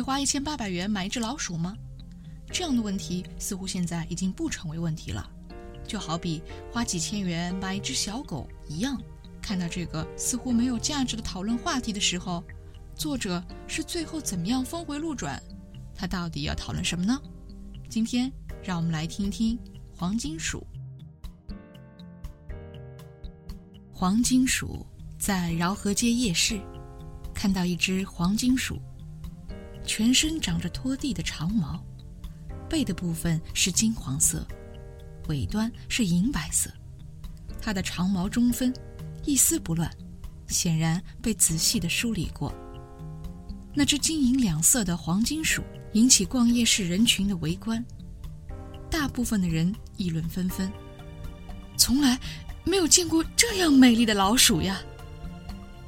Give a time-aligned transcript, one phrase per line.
[0.00, 1.76] 会花一千八百元买一只老鼠吗？
[2.50, 5.30] 这样的问题似乎现在已经不成为问题了，
[5.86, 6.42] 就好比
[6.72, 8.98] 花几千元买一只小狗一样。
[9.42, 12.42] 看到这个似乎没有价值的讨论话题的时候，
[12.94, 15.38] 作者是最后怎么样峰回路转？
[15.94, 17.20] 他到底要讨论什么呢？
[17.90, 18.32] 今天
[18.64, 19.58] 让我们来听听
[19.94, 20.66] 黄金鼠。
[23.92, 24.86] 黄金鼠
[25.18, 26.58] 在饶河街夜市
[27.34, 28.80] 看到一只黄金鼠。
[29.90, 31.84] 全身长着拖地的长毛，
[32.68, 34.46] 背的部分是金黄色，
[35.26, 36.70] 尾端是银白色。
[37.60, 38.72] 它的长毛中分，
[39.24, 39.90] 一丝不乱，
[40.46, 42.54] 显然被仔细的梳理过。
[43.74, 45.60] 那只金银两色的黄金鼠
[45.94, 47.84] 引起逛夜市人群的围观，
[48.88, 50.72] 大部分的人议论纷纷，
[51.76, 52.16] 从来
[52.62, 54.80] 没有见过这样美丽的老鼠呀！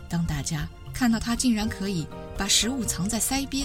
[0.09, 2.05] 当大家看到它竟然可以
[2.37, 3.65] 把食物藏在腮边，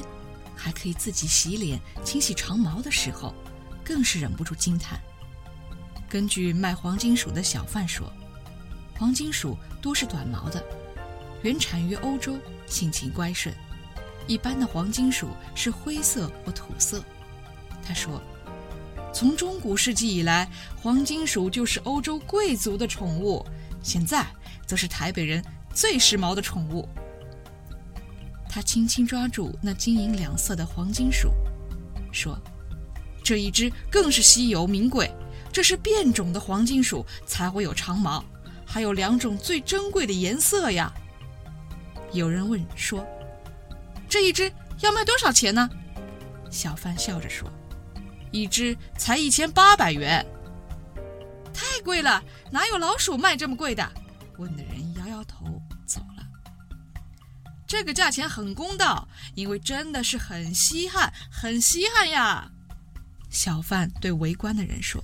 [0.57, 3.34] 还可以自己洗脸、清洗长毛的时候，
[3.84, 5.00] 更是忍不住惊叹。
[6.09, 8.12] 根据卖黄金鼠的小贩说，
[8.97, 10.63] 黄金鼠多是短毛的，
[11.44, 13.53] 原产于欧洲，性情乖顺。
[14.25, 17.03] 一般的黄金鼠是灰色或土色。
[17.85, 18.22] 他说，
[19.13, 23.45] 从中古世纪以来，黄金鼠就是欧洲贵族的宠物，
[23.81, 24.25] 现在
[24.66, 25.44] 则是台北人
[25.74, 26.88] 最时髦的宠物。
[28.57, 31.31] 他轻轻抓住那金银两色的黄金鼠，
[32.12, 32.35] 说
[33.23, 35.13] ：“这一只更是稀有名贵，
[35.51, 38.25] 这是变种的黄金鼠才会有长毛，
[38.66, 40.91] 还有两种最珍贵的颜色呀。”
[42.12, 43.06] 有人问说
[44.09, 45.69] ：“这一只要卖多少钱呢？”
[46.50, 47.47] 小贩笑着说
[48.34, 50.25] ：“一只才一千八百元，
[51.53, 53.88] 太贵了，哪有老鼠卖这么贵的？”
[54.39, 54.63] 问的
[57.67, 62.50] 这个价钱很公道，因为真的是很稀罕，很稀罕呀！
[63.29, 65.03] 小贩对围观的人说：“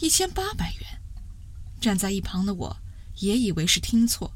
[0.00, 1.00] 一千八百元。”
[1.78, 2.76] 站在一旁的我
[3.16, 4.32] 也以为是听错，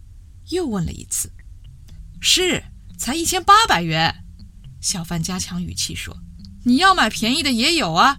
[0.51, 1.33] 又问了一次
[2.21, 2.63] ：“是，
[2.99, 4.15] 才一千八百元。”
[4.79, 6.15] 小贩加强语气说
[6.65, 8.19] ：“你要买便宜的也有啊，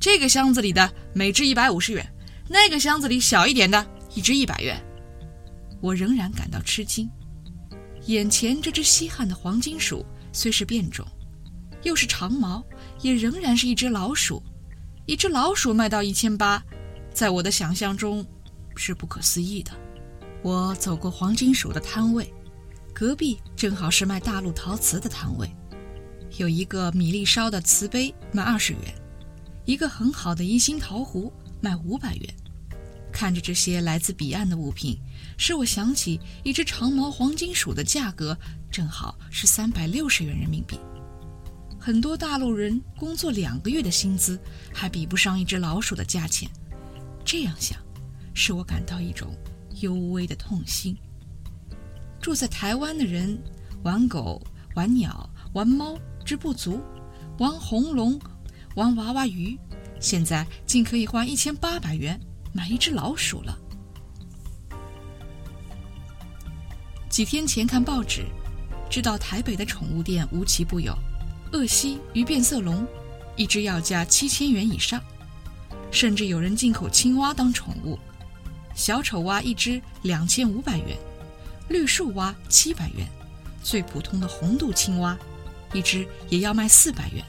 [0.00, 2.14] 这个箱子里的每只一百五十元，
[2.48, 4.82] 那个箱子里小一点的一只一百元。”
[5.82, 7.10] 我仍然感到吃惊。
[8.06, 11.06] 眼前这只稀罕的黄金鼠虽是变种，
[11.82, 12.62] 又是长毛，
[13.00, 14.42] 也仍然是一只老鼠。
[15.06, 16.62] 一只老鼠卖到一千八，
[17.12, 18.24] 在我的想象中
[18.76, 19.70] 是不可思议的。
[20.42, 22.30] 我走过黄金鼠的摊位，
[22.92, 25.50] 隔壁正好是卖大陆陶瓷的摊位，
[26.36, 28.94] 有一个米粒烧的瓷杯卖二十元，
[29.64, 32.34] 一个很好的宜兴陶壶卖五百元。
[33.14, 34.98] 看着这些来自彼岸的物品，
[35.38, 38.36] 使我想起一只长毛黄金鼠的价格
[38.72, 40.76] 正好是三百六十元人民币。
[41.78, 44.36] 很多大陆人工作两个月的薪资
[44.72, 46.50] 还比不上一只老鼠的价钱。
[47.24, 47.78] 这样想，
[48.34, 49.32] 使我感到一种
[49.80, 50.96] 幽微的痛心。
[52.20, 53.40] 住在台湾的人
[53.84, 54.44] 玩狗、
[54.74, 56.80] 玩鸟、玩猫之不足，
[57.38, 58.18] 玩红龙、
[58.74, 59.56] 玩娃娃鱼，
[60.00, 62.18] 现在竟可以花一千八百元。
[62.54, 63.58] 买一只老鼠了。
[67.10, 68.24] 几天前看报纸，
[68.88, 70.96] 知道台北的宠物店无奇不有，
[71.50, 72.86] 鄂西与变色龙，
[73.36, 75.02] 一只要价七千元以上。
[75.90, 77.98] 甚至有人进口青蛙当宠物。
[78.74, 80.96] 小丑蛙一只两千五百元，
[81.68, 83.06] 绿树蛙七百元，
[83.62, 85.16] 最普通的红肚青蛙，
[85.72, 87.24] 一只也要卖四百元。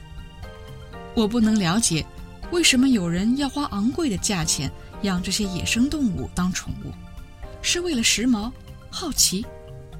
[1.14, 2.04] 我不能了解，
[2.50, 4.68] 为什么有人要花昂贵的价钱
[5.02, 6.92] 养这些野生动物当宠物，
[7.62, 8.52] 是为了时髦、
[8.90, 9.44] 好奇，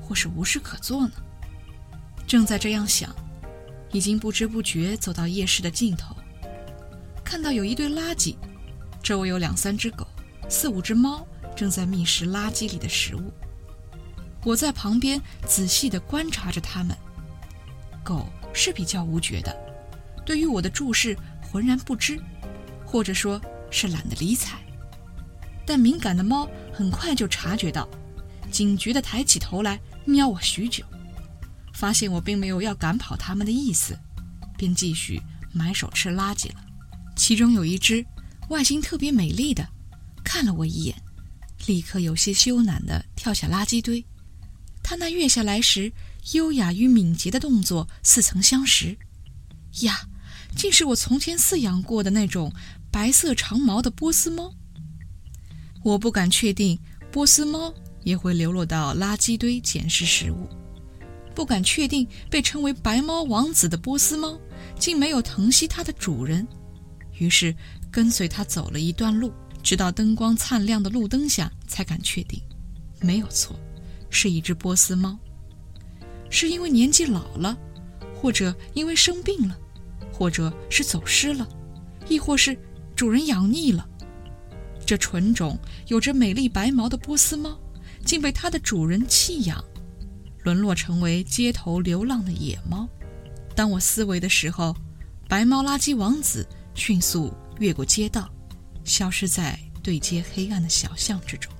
[0.01, 1.13] 或是无事可做呢？
[2.27, 3.15] 正在这样想，
[3.93, 6.17] 已经不知不觉走到夜市的尽头，
[7.25, 8.37] 看到有一堆垃圾，
[9.03, 10.07] 周围有两三只狗，
[10.49, 11.27] 四五只猫。
[11.55, 13.33] 正在觅食垃圾里的食物，
[14.45, 16.95] 我在旁边仔细地观察着它们。
[18.05, 19.57] 狗是比较无觉的，
[20.27, 22.21] 对于我的注视浑然不知，
[22.85, 23.41] 或者说
[23.71, 24.59] 是懒得理睬。
[25.67, 27.89] 但敏感的猫很快就察觉到，
[28.53, 30.85] 警觉地抬起头来瞄我许久，
[31.75, 33.99] 发现我并没有要赶跑它们的意思，
[34.57, 35.21] 便继续
[35.53, 36.65] 埋手吃垃圾了。
[37.17, 38.07] 其中有一只
[38.49, 39.69] 外形特别美丽的，
[40.23, 40.95] 看了我一眼。
[41.67, 44.05] 立刻有些羞赧地跳下垃圾堆，
[44.85, 45.93] 它那跃下来时
[46.35, 48.97] 优雅与敏捷的动作似曾相识。
[49.81, 50.07] 呀，
[50.55, 52.53] 竟是我从前饲养过的那种
[52.93, 54.55] 白色长毛的波斯猫。
[55.87, 56.77] 我不敢确定
[57.13, 57.73] 波斯猫
[58.03, 60.49] 也会流落到垃圾堆捡拾食物，
[61.33, 64.37] 不敢确定被称为“白猫王子”的波斯猫
[64.77, 66.45] 竟没有疼惜它的主人，
[67.21, 67.55] 于是
[67.89, 69.33] 跟随它走了一段路。
[69.63, 72.43] 直到灯光灿亮的路灯下，才敢确定，
[73.01, 73.57] 没有错，
[74.11, 75.17] 是一只波斯猫。
[76.29, 77.57] 是因为年纪老了，
[78.13, 79.57] 或者因为生病了，
[80.13, 81.49] 或者是走失了，
[82.09, 82.59] 亦或是
[82.97, 83.89] 主人养腻了。
[84.87, 87.59] 这纯种有着美丽白毛的波斯猫，
[88.05, 89.63] 竟被它的主人弃养，
[90.45, 92.89] 沦落成为街头流浪的野猫。
[93.55, 94.75] 当我思维的时候，
[95.29, 98.31] 白猫垃圾王子迅速越过街道。
[98.85, 101.53] 消失在对街黑暗的小巷之中。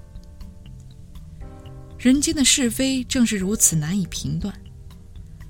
[1.99, 4.55] 人间的是非正是如此难以评断。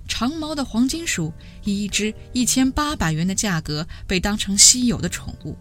[0.08, 1.31] 长毛的黄金鼠
[1.64, 5.55] 以一只一千八百元的价格被当成稀有的宠物，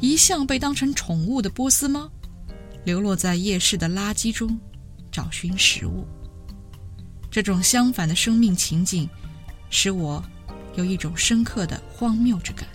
[0.00, 2.10] 一向被当成宠物的波斯猫，
[2.84, 4.58] 流落在夜市的垃圾中，
[5.10, 6.06] 找寻食物。
[7.30, 9.08] 这种相反的生命情景，
[9.70, 10.22] 使我
[10.76, 12.68] 有一种深刻的荒谬之感。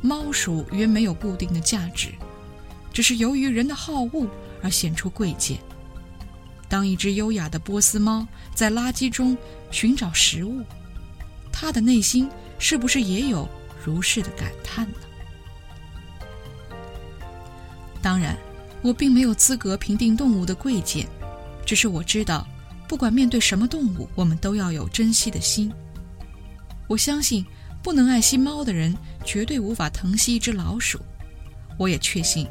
[0.00, 2.12] 猫鼠原没有固定的价值，
[2.92, 4.26] 只是由于人的好恶
[4.62, 5.58] 而显出贵贱。
[6.68, 9.36] 当一只优雅的波斯猫在垃圾中
[9.70, 10.64] 寻找食物，
[11.52, 12.28] 它的内心
[12.58, 13.48] 是不是也有
[13.84, 14.98] 如是的感叹呢？
[18.06, 18.36] 当然，
[18.82, 21.08] 我并没有资格评定动物的贵贱，
[21.64, 22.46] 只是我知道，
[22.86, 25.72] 不管面对什么动物，我们都要有珍惜的心。
[26.86, 27.44] 我相信。
[27.82, 31.00] 不能爱惜猫的人，绝对无法疼惜一只老鼠。
[31.78, 32.46] 我也确信，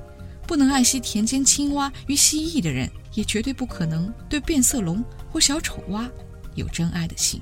[0.46, 6.10] 不能爱惜田间青蛙与蜥蜴的人，也绝对不可能对变色龙或小丑蛙
[6.56, 7.42] 有真爱的心。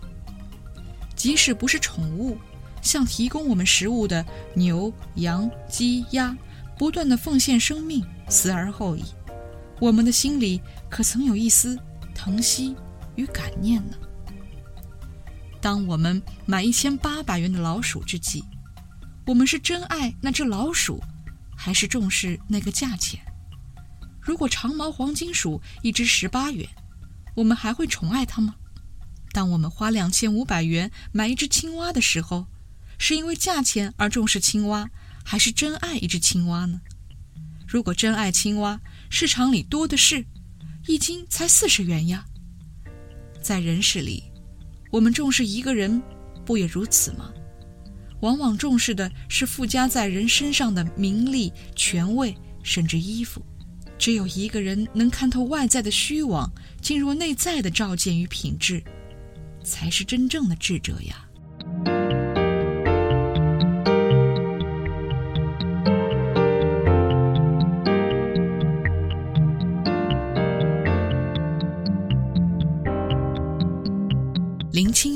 [1.15, 2.37] 即使不是宠物，
[2.81, 4.23] 像提供我们食物的
[4.55, 6.35] 牛、羊、鸡、鸭，
[6.77, 9.03] 不断的奉献生命，死而后已，
[9.79, 11.77] 我们的心里可曾有一丝
[12.13, 12.75] 疼惜
[13.15, 13.97] 与感念呢？
[15.61, 18.43] 当我们买一千八百元的老鼠之际，
[19.25, 21.01] 我们是真爱那只老鼠，
[21.55, 23.19] 还是重视那个价钱？
[24.19, 26.67] 如果长毛黄金鼠一只十八元，
[27.35, 28.55] 我们还会宠爱它吗？
[29.31, 32.45] 当我们花两千五百元买一只青蛙的时候，
[32.97, 34.89] 是因为价钱而重视青蛙，
[35.23, 36.81] 还是真爱一只青蛙呢？
[37.67, 40.25] 如果真爱青蛙，市场里多的是，
[40.87, 42.25] 一斤才四十元呀。
[43.41, 44.23] 在人世里。
[44.91, 45.99] 我们重视一个人，
[46.45, 47.33] 不也如此吗？
[48.21, 53.43] 往往重视的是附加在人身上的名利、权位，甚至衣服。
[53.97, 56.47] 只有一个人能看透外在的虚妄，
[56.79, 58.83] 进入内在的照见与品质，
[59.63, 62.02] 才是真正的智者呀。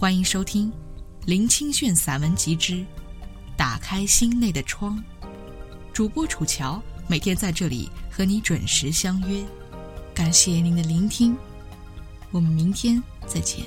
[0.00, 0.72] 欢迎收听
[1.26, 2.82] 《林清炫散文集之
[3.54, 4.96] 打开心内的窗》，
[5.92, 9.44] 主播楚乔每天在这里和你准时相约。
[10.14, 11.36] 感谢您的聆听，
[12.30, 13.62] 我们明天再见。